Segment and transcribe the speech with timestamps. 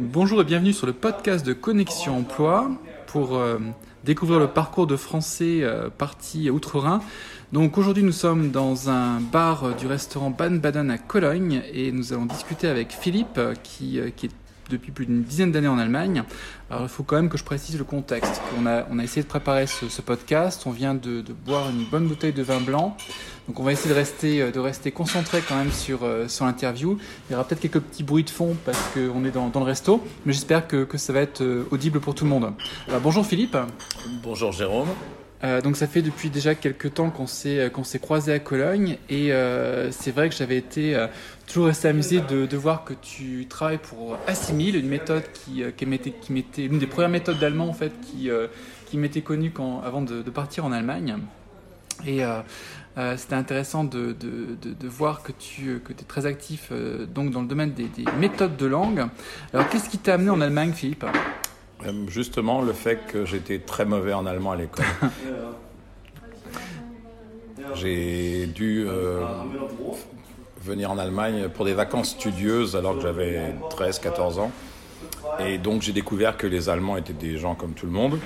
[0.00, 2.70] Bonjour et bienvenue sur le podcast de Connexion Emploi
[3.08, 3.58] pour euh,
[4.04, 7.00] découvrir le parcours de Français euh, partis outre-Rhin.
[7.52, 12.26] Donc aujourd'hui nous sommes dans un bar du restaurant Ban-Baden à Cologne et nous allons
[12.26, 14.32] discuter avec Philippe euh, qui, qui est
[14.68, 16.24] depuis plus d'une dizaine d'années en Allemagne.
[16.70, 18.40] Alors il faut quand même que je précise le contexte.
[18.58, 22.06] On a, on a essayé de préparer ce, podcast, on vient de, boire une bonne
[22.06, 22.96] bouteille de vin blanc.
[23.46, 26.98] Donc on va essayer de rester, de rester concentré quand même sur, sur l'interview.
[27.28, 29.66] Il y aura peut-être quelques petits bruits de fond parce qu'on est dans, dans, le
[29.66, 32.52] resto, mais j'espère que, que, ça va être audible pour tout le monde.
[32.88, 33.56] Alors bonjour Philippe.
[34.22, 34.88] Bonjour Jérôme.
[35.44, 38.98] Euh, donc ça fait depuis déjà quelques temps qu'on s'est qu'on s'est croisé à Cologne.
[39.08, 41.06] Et euh, c'est vrai que j'avais été euh,
[41.46, 45.86] toujours resté amusé de, de, voir que tu travailles pour Assimil, une méthode qui qui
[45.86, 48.30] m'était qui l'une des premières méthodes d'allemand en fait qui
[48.86, 51.18] qui m'était connue quand avant de, partir en Allemagne.
[52.06, 52.22] Et
[53.16, 56.72] c'était intéressant de, de, de, voir que tu que es très actif
[57.14, 59.06] donc dans le domaine des, des méthodes de langue.
[59.52, 61.04] Alors qu'est-ce qui t'a amené en Allemagne, Philippe?
[62.08, 64.84] Justement, le fait que j'étais très mauvais en allemand à l'école.
[67.74, 69.24] J'ai dû euh,
[70.62, 74.50] venir en Allemagne pour des vacances studieuses alors que j'avais 13-14 ans.
[75.38, 78.18] Et donc j'ai découvert que les Allemands étaient des gens comme tout le monde.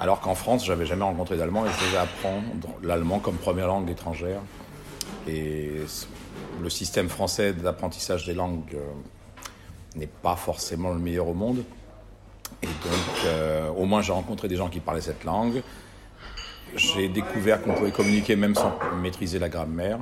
[0.00, 3.90] Alors qu'en France, j'avais jamais rencontré d'Allemands et je devais apprendre l'allemand comme première langue
[3.90, 4.40] étrangère.
[5.28, 5.70] Et
[6.62, 8.78] le système français d'apprentissage des langues euh,
[9.96, 11.64] n'est pas forcément le meilleur au monde.
[12.62, 15.62] Et donc, euh, au moins, j'ai rencontré des gens qui parlaient cette langue.
[16.76, 19.98] J'ai découvert qu'on pouvait communiquer même sans maîtriser la grammaire.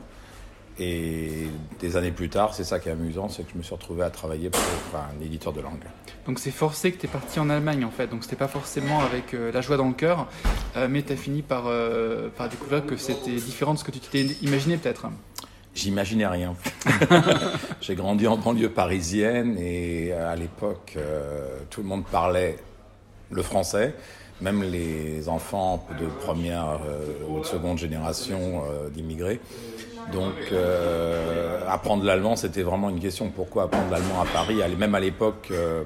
[0.78, 1.48] Et
[1.81, 4.05] des années plus tard, c'est ça qui est amusant, c'est que je me suis retrouvé
[4.05, 4.62] à travailler pour
[4.98, 5.84] un éditeur de langue.
[6.27, 9.00] Donc c'est forcé que tu es parti en Allemagne en fait, donc c'était pas forcément
[9.00, 10.28] avec euh, la joie dans le cœur,
[10.77, 11.64] euh, mais tu as fini par,
[12.39, 15.09] par découvrir que c'était différent de ce que tu t'étais imaginé peut-être.
[15.75, 16.55] J'imaginais rien.
[17.81, 22.59] J'ai grandi en banlieue parisienne et à l'époque, euh, tout le monde parlait
[23.31, 23.94] le français,
[24.43, 29.41] même les enfants de première euh, ou de seconde génération euh, d'immigrés.
[30.11, 33.31] Donc, euh, apprendre l'allemand, c'était vraiment une question.
[33.34, 34.56] Pourquoi apprendre l'allemand à Paris?
[34.77, 35.84] Même à l'époque, euh,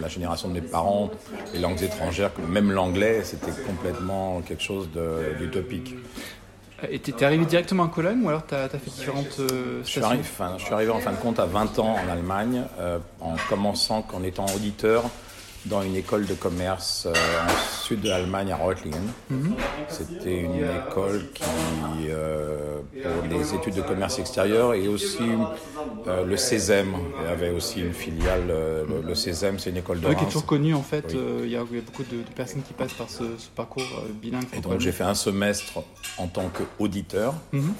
[0.00, 1.10] la génération de mes parents,
[1.52, 4.88] les langues étrangères, même l'anglais, c'était complètement quelque chose
[5.38, 5.94] d'utopique.
[6.90, 9.88] Et tu es arrivé directement à Cologne ou alors tu as, fait différentes euh, je,
[9.88, 12.64] suis arrivé, enfin, je suis arrivé en fin de compte à 20 ans en Allemagne,
[12.78, 15.04] euh, en commençant qu'en étant auditeur
[15.68, 19.02] dans une école de commerce euh, en sud de l'Allemagne à Reutlingen.
[19.30, 19.54] Mm -hmm.
[19.88, 21.44] C'était une école qui,
[22.08, 25.28] euh, pour les études de commerce extérieur et aussi
[26.06, 26.90] euh, le CESEM.
[27.20, 28.46] Il y avait aussi une filiale,
[28.90, 31.06] le, le CESEM, c'est une école de oui, qui est toujours connue en fait.
[31.08, 31.20] Oui.
[31.46, 33.48] il, y a, il, y a, beaucoup de, de, personnes qui passent par ce, ce
[33.60, 33.90] parcours
[34.22, 34.48] bilingue.
[34.56, 35.74] Et donc j'ai fait un semestre
[36.24, 37.32] en tant qu'auditeur.
[37.52, 37.74] Mm -hmm.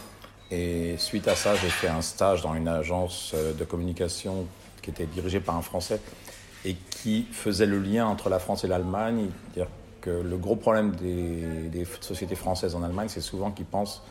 [0.59, 3.19] Et suite à ça, j'ai fait un stage dans une agence
[3.61, 4.35] de communication
[4.83, 5.99] qui était dirigée par un Français
[6.67, 9.29] et qui faisait le lien entre la France et l'Allemagne.
[9.55, 9.69] dire
[10.01, 14.03] que le gros problème des, des sociétés françaises en Allemagne, c'est souvent qu'ils pensent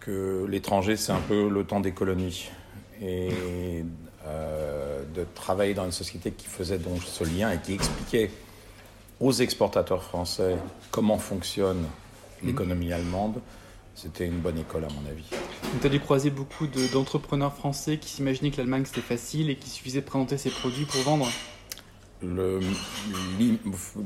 [0.00, 2.50] que l'étranger, c'est un peu le temps des colonies.
[3.02, 3.30] Et
[4.26, 8.30] euh, de travailler dans une société qui faisait donc ce lien et qui expliquait
[9.20, 10.56] aux exportateurs français
[10.90, 11.84] comment fonctionne
[12.42, 13.40] l'économie allemande,
[13.94, 15.24] c'était une bonne école à mon avis.
[15.80, 19.56] Tu as dû croiser beaucoup d'entrepreneurs de, français qui s'imaginaient que l'Allemagne c'était facile et
[19.56, 21.28] qu'il suffisait de présenter ses produits pour vendre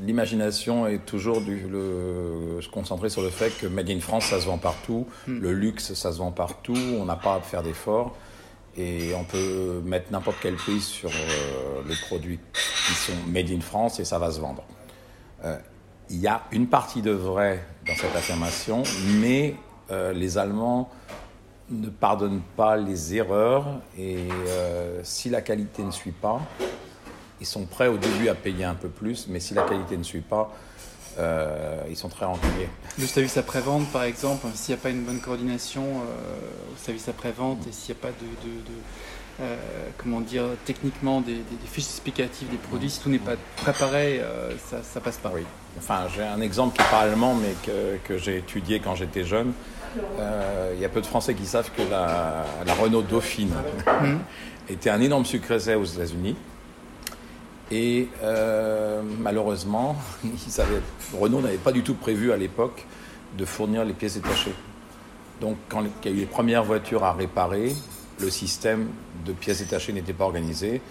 [0.05, 4.41] L'imagination est toujours du, le, se concentrer sur le fait que Made in France, ça
[4.41, 5.39] se vend partout, mm.
[5.39, 8.15] le luxe, ça se vend partout, on n'a pas à faire d'efforts
[8.77, 13.61] et on peut mettre n'importe quel prix sur euh, les produits qui sont Made in
[13.61, 14.63] France et ça va se vendre.
[15.43, 15.57] Euh,
[16.09, 18.83] il y a une partie de vrai dans cette affirmation,
[19.19, 19.55] mais
[19.91, 20.89] euh, les Allemands
[21.69, 23.65] ne pardonnent pas les erreurs
[23.97, 24.27] et
[25.03, 26.41] si la qualité ne suit pas,
[27.41, 30.03] ils sont prêts au début à payer un peu plus, mais si la qualité ne
[30.03, 30.55] suit pas,
[31.17, 32.69] euh, ils sont très rancuniers.
[32.99, 37.09] Le service après-vente, par exemple, s'il n'y a pas une bonne coordination euh, au service
[37.09, 38.77] après-vente et s'il n'y a pas de, de, de
[39.41, 39.57] euh,
[39.97, 44.21] comment dire, techniquement des, des, des, fiches explicatives des produits, si tout n'est pas préparé,
[44.69, 45.31] ça, ça passe pas.
[45.33, 45.41] Oui.
[45.79, 49.23] Enfin, j'ai un exemple qui n'est pas allemand, mais que, que j'ai étudié quand j'étais
[49.23, 49.51] jeune.
[49.97, 54.17] Il y a peu de Français qui savent que la, la Renault Dauphine mmh.
[54.69, 56.35] était un énorme succès aux États-Unis.
[57.71, 60.81] Et euh, malheureusement, ils avaient,
[61.17, 62.85] Renault n'avait pas du tout prévu à l'époque
[63.37, 64.53] de fournir les pièces détachées.
[65.39, 67.73] Donc quand il y a eu les premières voitures à réparer,
[68.19, 68.89] le système
[69.25, 70.81] de pièces détachées n'était pas organisé.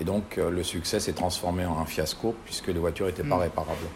[0.00, 3.36] Et donc euh, le succès s'est transformé en un fiasco puisque les voitures n'étaient pas
[3.36, 3.86] réparables.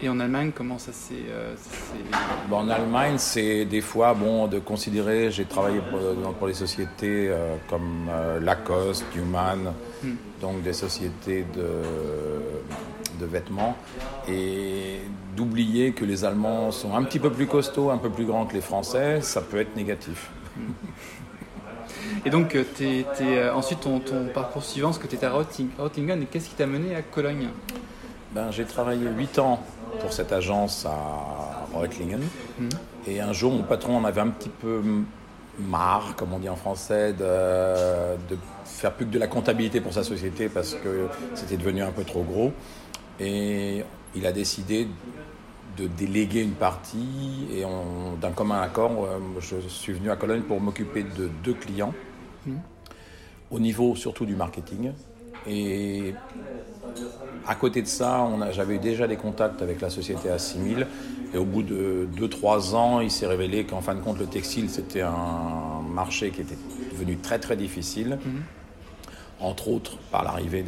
[0.00, 1.14] Et en Allemagne, comment ça s'est.
[1.28, 1.54] Euh,
[2.48, 5.32] bon, en Allemagne, c'est des fois bon de considérer.
[5.32, 5.98] J'ai travaillé pour,
[6.34, 9.72] pour, les sociétés euh, comme euh, Lacoste, Human,
[10.04, 10.12] hmm.
[10.40, 11.66] donc des sociétés de,
[13.18, 13.76] de vêtements,
[14.28, 15.00] et
[15.36, 18.54] d'oublier que les Allemands sont un petit peu plus costauds, un peu plus grands que
[18.54, 20.30] les Français, ça peut être négatif.
[20.56, 20.72] Hmm.
[22.24, 26.26] Et donc, es, ensuite, ton, ton, parcours suivant, ce que tu étais à Rotingen, et
[26.26, 27.48] qu'est-ce qui t'a mené à Cologne?
[28.38, 29.60] Ben, J'ai travaillé 8 ans
[30.00, 32.20] pour cette agence à Reutlingen.
[32.58, 32.68] Mhm.
[33.08, 34.80] Et un jour, mon patron en avait un petit peu
[35.58, 39.92] marre, comme on dit en français, de, de, faire plus que de la comptabilité pour
[39.92, 42.52] sa société parce que c'était devenu un peu trop gros.
[43.18, 43.82] Et
[44.14, 44.86] il a décidé
[45.76, 47.64] de déléguer une partie et
[48.20, 51.94] d'un commun accord, euh, je suis venu à Cologne pour m'occuper de deux clients,
[52.46, 52.60] mhm.
[53.50, 54.92] au niveau surtout du marketing.
[55.48, 56.14] Et
[57.46, 60.86] à côté de ça, j'avais déjà des contacts avec la société A6000.
[61.34, 64.70] Et au bout de 2-3 ans, il s'est révélé qu'en fin de compte, le textile,
[64.70, 66.58] c'était un marché qui était
[66.92, 68.18] devenu très très difficile.
[68.24, 68.42] Mhm.
[69.40, 70.64] Entre autres par l'arrivée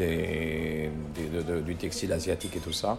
[1.67, 2.99] du textile asiatique et tout ça.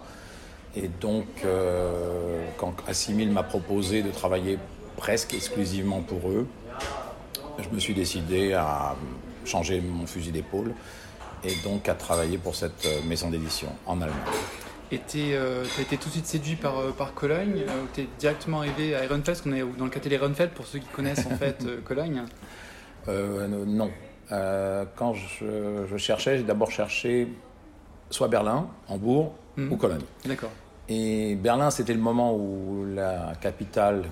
[0.75, 4.57] Et donc, euh, quand A6000 m'a proposé de travailler
[4.97, 6.45] presque exclusivement pour eux,
[7.57, 8.95] je me suis décidé à
[9.45, 10.73] changer mon fusil d'épaule
[11.43, 14.19] et donc à travailler pour cette euh, maison d'édition en Allemagne.
[14.91, 18.01] Et tu euh, as été tout de suite séduit par, euh, par Cologne ou tu
[18.01, 21.25] es directement arrivé à Ehrenfeld qu'on est dans le quartier Ehrenfeld pour ceux qui connaissent
[21.25, 22.23] en fait Cologne
[23.07, 23.89] Non.
[24.29, 27.27] quand je, je cherchais, j'ai d'abord cherché
[28.09, 29.71] soit Berlin, Hambourg hmm.
[29.71, 30.01] ou Cologne.
[30.25, 30.51] D'accord.
[30.89, 34.03] Et Berlin, c'était le moment où la capitale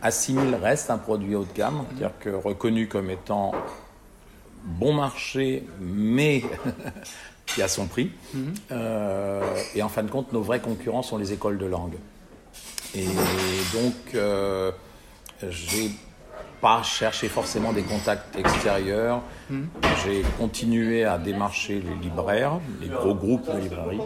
[0.02, 1.86] Assimil reste un produit haut de gamme, mhm.
[1.90, 3.54] c'est-à-dire que reconnu comme étant
[4.64, 6.44] bon marché, mais
[7.46, 8.12] qui a son prix.
[8.34, 8.54] Mhm.
[8.72, 9.42] Euh,
[9.76, 11.96] et en fin de compte, nos vrais concurrents sont les écoles de langue.
[12.96, 13.06] Et
[13.74, 14.72] donc, euh,
[15.48, 15.92] j'ai
[16.62, 19.22] pas cherché forcément des contacts extérieurs.
[19.50, 19.66] Hmm.
[20.04, 24.00] J'ai continué à démarcher les libraires, les gros groupes de librairies.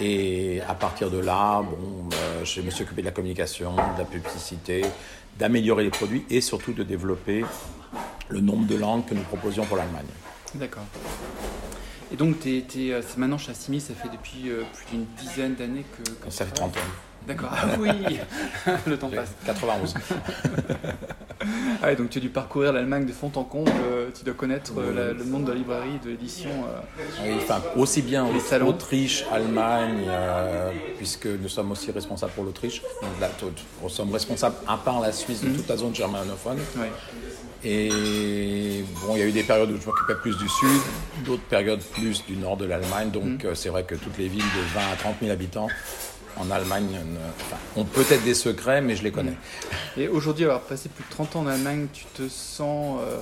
[0.00, 3.98] Et à partir de là, bon, euh, je me suis occupé de la communication, de
[3.98, 4.84] la publicité,
[5.38, 7.44] d'améliorer les produits et surtout de développer
[8.28, 10.06] le nombre de langues que nous proposions pour l'Allemagne.
[10.54, 10.84] D'accord.
[12.12, 15.84] Et donc, es, es, maintenant chez Assimi, ça fait depuis euh, plus d'une dizaine d'années
[15.96, 16.80] que, Ça fait 30 ans.
[17.26, 17.90] D'accord, ah oui,
[18.86, 19.32] le temps passe.
[19.46, 19.94] 91.
[21.82, 24.72] ah, donc tu as dû parcourir l'Allemagne de fond en comble, euh, tu dois connaître
[24.78, 26.50] euh, le monde de la librairie, de l'édition.
[27.22, 28.26] Oui, enfin, aussi bien
[28.64, 30.08] Autriche, Allemagne,
[30.98, 32.82] puisque nous sommes aussi responsables pour l'Autriche.
[33.82, 35.56] nous sommes responsables à part la Suisse de mhm.
[35.56, 36.58] toute la zone germanophone.
[36.76, 36.86] Oui.
[37.68, 40.80] Et bon, il y a eu des périodes où je m'occupais plus du sud,
[41.24, 43.10] d'autres périodes plus du nord de l'Allemagne.
[43.10, 45.68] Donc euh, c'est vrai que toutes les villes de 20 à 30 000 habitants,
[46.36, 47.00] en Allemagne,
[47.76, 49.36] ont peut-être des secrets, mais je les connais.
[49.96, 53.20] Et aujourd'hui, avoir passé plus de 30 ans en Allemagne, tu te sens euh,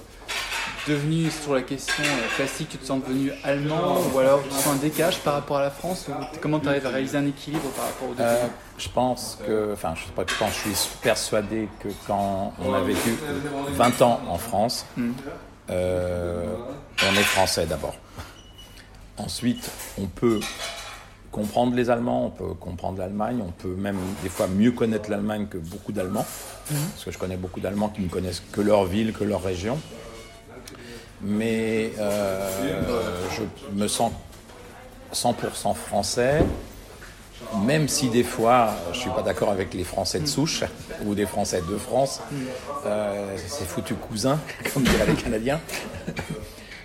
[0.87, 4.75] devenu, sur la question euh, classique, tu te sens devenu allemand ou alors tu sens
[4.75, 6.07] un décalage par rapport à la France
[6.41, 8.47] Comment tu arrives à réaliser un équilibre par rapport aux deux euh,
[8.79, 13.15] Je pense que, enfin, je sais pas, je suis persuadé que quand on a vécu
[13.73, 15.13] 20 ans en France, hmm.
[15.71, 16.45] euh,
[17.03, 17.97] on est français d'abord.
[19.17, 20.41] Ensuite, on peut
[21.35, 25.47] comprendre les Allemands, on peut comprendre l'Allemagne, on peut même des fois mieux connaître l'Allemagne
[25.51, 26.27] que beaucoup d'Allemands,
[26.71, 26.75] hmm.
[26.93, 29.79] parce que je connais beaucoup d'Allemands qui ne connaissent que leur ville, que leur région
[31.25, 32.49] mais euh,
[33.37, 33.43] je
[33.77, 34.13] me sens
[35.15, 36.45] 100% français,
[37.63, 40.65] même si des fois je ne suis pas d'accord avec les Français de souche
[41.05, 42.21] ou des Français de France.
[42.85, 44.39] Euh, c'est foutu cousin,
[44.75, 45.61] comme diraient les Canadiens.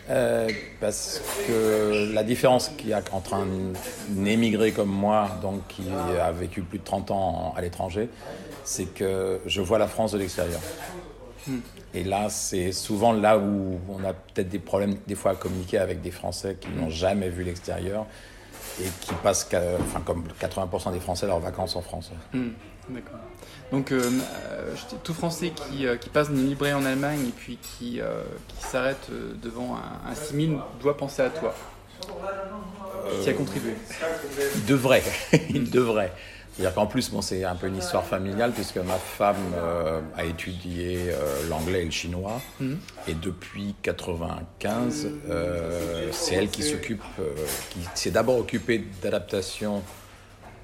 [0.10, 0.50] Euh,
[0.80, 3.48] parce que la différence qu'il y a entre un,
[4.26, 5.84] émigré comme moi, donc qui
[6.20, 8.10] a vécu plus de 30 ans à l'étranger,
[8.64, 10.62] c'est que je vois la France de l'extérieur.
[11.94, 15.80] Et là, c'est souvent là où on a peut-être des problèmes, des fois, à communiquer
[15.80, 18.06] avec des Français qui n'ont jamais vu l'extérieur
[18.80, 19.50] et qui passent,
[19.82, 22.12] enfin, comme 80% des Français, leurs vacances en France.
[22.34, 22.50] Hmm,
[22.90, 23.20] d'accord.
[23.72, 27.58] Donc, euh, euh, tout Français qui, euh, qui passe d'une librairie en Allemagne et puis
[27.58, 28.02] qui,
[28.48, 29.10] qui s'arrête
[29.42, 31.54] devant un, un simil doit penser à toi.
[33.24, 33.74] Qui a contribué.
[34.56, 35.04] Il devrait.
[35.50, 36.14] Il devrait.
[36.60, 40.26] C'est-à-dire qu'en plus, bon, c'est un peu une histoire familiale puisque ma femme euh, a
[40.26, 42.42] étudié euh, l'anglais et le chinois.
[42.60, 42.78] Mhm.
[43.08, 47.02] Et depuis 95, euh, c'est elle qui s'occupe,
[47.70, 49.84] qui s'est d'abord occupée d'adaptation,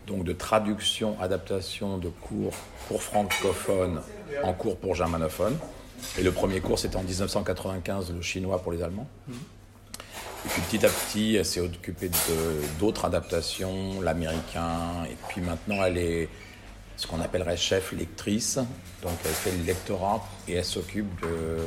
[0.07, 2.53] donc de traduction, adaptation de cours
[2.87, 4.01] pour francophones
[4.43, 5.57] en cours pour germanophones.
[6.17, 9.07] Et le premier cours, c'était en 1995, le chinois pour les Allemands.
[9.29, 12.11] Et puis petit à petit, elle s'est occupée
[12.79, 16.29] d'autres adaptations, l'américain, et puis maintenant elle est
[16.97, 18.59] ce qu'on appellerait chef lectrice,
[19.01, 21.57] donc elle fait le lectorat et elle s'occupe de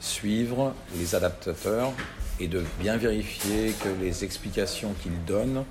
[0.00, 1.92] suivre les adaptateurs
[2.38, 5.64] et de bien vérifier que les explications qu'ils donnent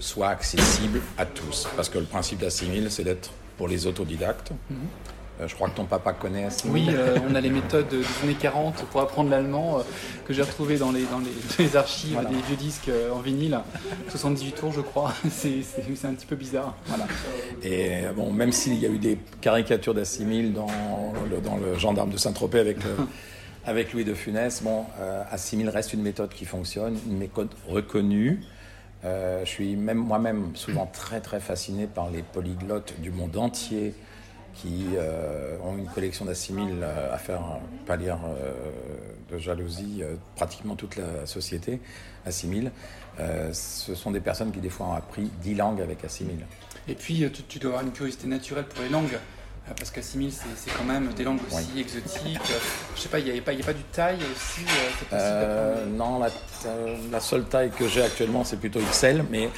[0.00, 1.68] soient accessibles à tous.
[1.76, 4.52] Parce que le principe d'assimile, c'est d'être pour les autodidactes.
[4.70, 4.76] Mhm.
[5.40, 6.68] Euh, je crois que ton papa connaît assez.
[6.68, 9.82] Oui, euh, on a les méthodes des années 40 pour apprendre l'allemand euh,
[10.24, 11.20] que j'ai retrouvées dans les, dans
[11.58, 13.60] les, archives des vieux disques en vinyle.
[14.08, 15.12] 78 tours, je crois.
[15.30, 15.60] C'est
[16.04, 16.74] un petit peu bizarre.
[16.86, 17.06] Voilà.
[17.62, 20.68] Et bon, même s'il y a eu des caricatures d'Assimil dans
[21.30, 22.78] le, dans le gendarme de Saint-Tropez avec,
[23.66, 24.84] avec Louis de Funès, bon,
[25.30, 28.40] Assimil reste une méthode qui fonctionne, une méthode reconnue.
[29.44, 33.94] Je suis même moi-même souvent très très fasciné par les polyglottes du monde entier
[34.56, 37.42] qui euh, ont une collection d'assimiles euh, à faire
[37.86, 38.52] pâlir euh,
[39.30, 40.02] de jalousie
[40.34, 41.80] pratiquement toute la société
[42.24, 42.70] assimile.
[43.52, 46.46] ce sont des personnes qui des fois ont appris dix langues avec assimile.
[46.88, 49.18] Et puis tu dois avoir une curiosité naturelle pour les langues.
[49.68, 52.38] Euh, parce qu'assimile, c'est quand même des langues aussi exotiques.
[52.94, 54.64] Je sais pas, il n'y a, pas, a pas du taille aussi
[55.12, 56.20] euh, euh, Non,
[57.10, 59.48] la, seule taille que j'ai actuellement, c'est plutôt XL, mais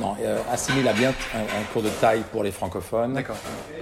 [0.00, 0.16] non,
[0.52, 3.22] assimile a bien un, cours de taille pour les francophones.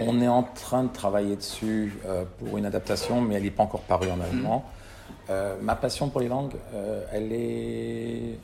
[0.00, 1.92] On est en train de travailler dessus
[2.38, 4.64] pour une adaptation, mais elle n'est pas encore parue en allemand.
[5.28, 5.36] Mhm.
[5.62, 6.54] ma passion pour les langues,
[7.12, 8.38] elle est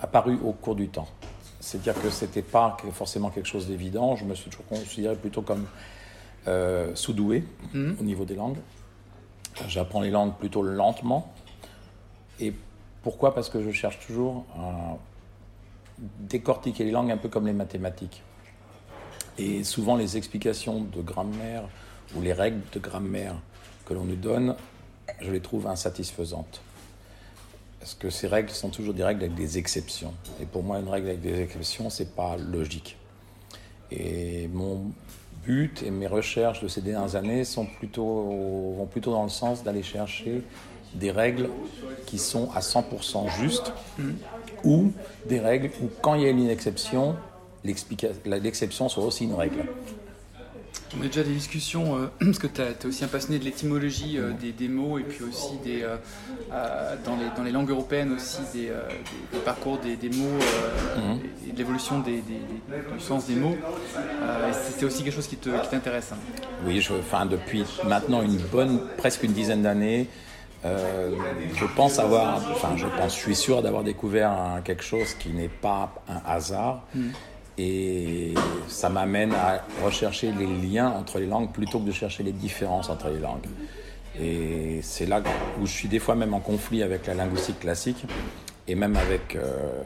[0.00, 1.08] apparue au cours du temps.
[1.62, 4.16] C'est-à-dire que ce n'était pas forcément quelque chose d'évident.
[4.16, 5.66] Je me suis toujours considéré plutôt comme
[6.48, 7.96] euh, sous-doué mhm.
[8.00, 8.58] au niveau des langues.
[9.68, 11.32] J'apprends les langues plutôt lentement.
[12.40, 12.52] Et
[13.04, 13.32] pourquoi?
[13.32, 14.96] Parce que je cherche toujours à
[15.98, 18.24] décortiquer les langues un peu comme les mathématiques.
[19.38, 21.62] Et souvent, les explications de grammaire
[22.16, 23.36] ou les règles de grammaire
[23.86, 24.56] que l'on nous donne,
[25.20, 26.60] je les trouve insatisfaisantes.
[27.82, 30.14] Parce que ces règles sont toujours des règles avec des exceptions.
[30.40, 32.96] Et pour moi, une règle avec des exceptions, c'est pas logique.
[33.90, 34.92] Et mon
[35.44, 38.04] but et mes recherches de ces dernières années sont plutôt,
[38.78, 40.42] vont plutôt dans le sens d'aller chercher
[40.94, 41.50] des règles
[42.06, 43.72] qui sont à 100% justes
[44.62, 44.92] ou
[45.28, 47.16] des règles où, quand il y a une exception,
[47.64, 49.64] l'exception soit aussi une règle.
[50.98, 54.18] On a déjà des discussions, euh, parce que tu es aussi un passionné de l'étymologie
[54.18, 55.96] euh, des, mots et puis aussi des, euh,
[57.04, 58.70] dans, les, dans, les, langues européennes aussi des,
[59.44, 60.38] parcours des, mots
[60.96, 61.20] mhm.
[61.48, 62.14] et de l'évolution du
[62.98, 63.56] sens des mots.
[64.52, 66.10] c'est aussi quelque chose qui t'intéresse.
[66.12, 66.18] Hein.
[66.66, 70.08] Oui, je, enfin, depuis maintenant une bonne, presque une dizaine d'années,
[70.64, 75.48] je pense avoir, enfin je pense, je suis sûr d'avoir découvert quelque chose qui n'est
[75.48, 76.82] pas un hasard.
[76.94, 77.12] Mhm.
[77.58, 78.34] Et
[78.68, 82.88] ça m'amène à rechercher les liens entre les langues plutôt que de chercher les différences
[82.88, 83.46] entre les langues.
[84.20, 85.22] Et c'est là
[85.60, 88.04] où je suis des fois même en conflit avec la linguistique classique,
[88.68, 89.36] et même avec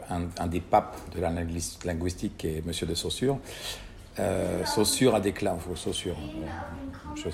[0.09, 2.71] un, des papes de la linguistique qui est M.
[2.87, 3.37] de Saussure.
[4.65, 6.15] Saussure a déclaré, Saussure,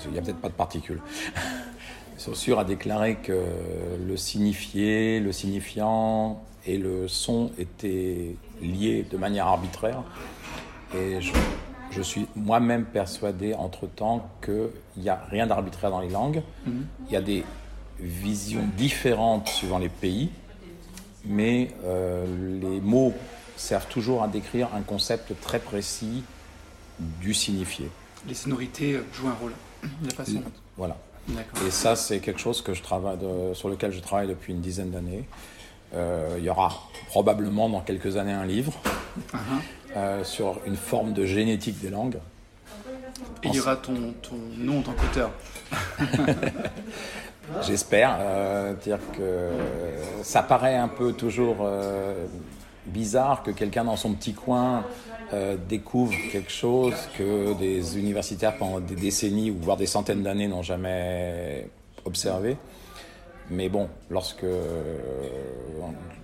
[0.06, 1.00] il n'y a peut-être pas de particules.
[2.16, 3.44] Saussure a déclaré que
[4.06, 10.02] le signifié, le signifiant et le son étaient liés de manière arbitraire.
[10.96, 16.42] Et je, suis moi-même persuadé entre-temps qu'il n'y a rien d'arbitraire dans les langues.
[16.66, 16.86] Mhm.
[17.08, 17.44] Il y a des
[18.00, 20.30] visions différentes suivant les pays,
[21.24, 22.26] mais euh,
[22.60, 23.12] les mots
[23.56, 26.24] servent toujours à décrire un concept très précis
[26.98, 27.90] du signifié.
[28.26, 29.52] Les sonorités jouent un rôle.
[30.02, 30.42] La façon.
[30.76, 30.96] Voilà.
[31.66, 33.18] Et ça, c'est quelque chose que je travaille
[33.54, 35.24] sur lequel je travaille depuis une dizaine d'années.
[35.94, 36.72] Euh, il y aura
[37.08, 38.72] probablement dans quelques années un livre
[39.32, 39.38] uh-huh.
[39.96, 42.18] euh, sur une forme de génétique des langues.
[43.42, 45.30] Et il y aura ton, ton nom en tant qu'auteur.
[47.62, 48.16] J'espère.
[48.18, 49.50] Euh, dire que
[50.22, 51.68] ça paraît un peu toujours
[52.86, 54.84] bizarre que quelqu'un dans son petit coin
[55.32, 60.48] euh, découvre quelque chose que des universitaires pendant des décennies ou voire des centaines d'années
[60.48, 61.68] n'ont jamais
[62.04, 62.56] observé.
[63.50, 64.98] Mais bon, lorsque euh,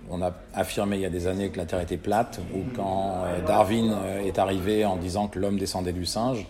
[0.09, 3.23] on a affirmé il y a des années que la Terre était plate, ou quand
[3.25, 6.45] euh, Darwin est arrivé en disant que l'homme descendait du singe,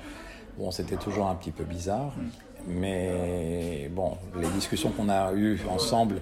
[0.57, 2.13] bon, c'était toujours un petit peu bizarre.
[2.67, 6.21] Mais bon, les discussions qu'on a eues ensemble,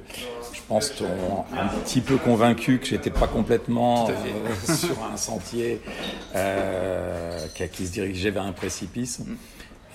[0.53, 5.81] je pense, t'ont un petit peu convaincu que j'étais pas complètement euh, sur un sentier
[6.36, 9.19] euh, qui, se dirigeait vers un précipice.
[9.19, 9.36] Mm.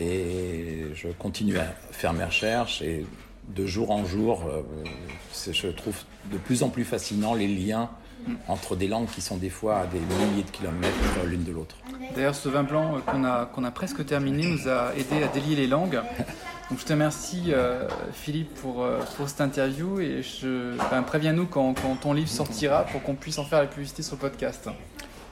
[0.01, 3.07] Et je continue à faire mes recherches et
[3.49, 4.63] de jour en jour, euh,
[5.53, 5.97] je trouve
[6.33, 7.91] de plus en plus fascinant les liens
[8.49, 10.95] entre des langues qui sont des fois à des milliers de kilomètres
[11.27, 11.77] l'une de l'autre.
[12.15, 15.57] D'ailleurs, ce vin blanc qu'on a, qu'on a presque terminé nous a aidé à délier
[15.57, 16.01] les langues.
[16.71, 21.47] Donc je te remercie euh, Philippe pour, euh, pour cette interview et je, ben, préviens-nous
[21.47, 24.69] quand, quand ton livre sortira pour qu'on puisse en faire la publicité sur le podcast.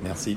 [0.03, 0.37] Merci.